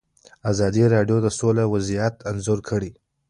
ازادي 0.51 0.83
راډیو 0.93 1.17
د 1.21 1.27
سوله 1.39 1.63
وضعیت 1.73 2.15
انځور 2.29 2.59
کړی. 2.69 2.91